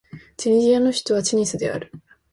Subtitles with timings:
[0.35, 1.91] チュニジアの首都はチュニスである